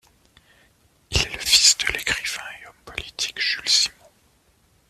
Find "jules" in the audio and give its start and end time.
3.39-3.69